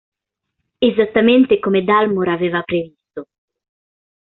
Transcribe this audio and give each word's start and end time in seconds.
Esattamente 0.79 1.59
come 1.59 1.83
Dalmor 1.83 2.29
aveva 2.29 2.63
previsto. 2.63 3.27